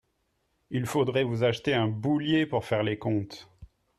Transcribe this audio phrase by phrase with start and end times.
[0.71, 3.47] Il faudrait vous acheter un boulier pour faire les comptes